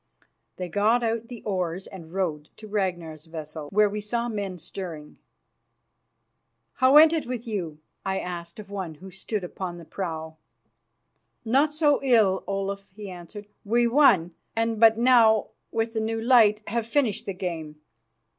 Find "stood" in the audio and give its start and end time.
9.11-9.43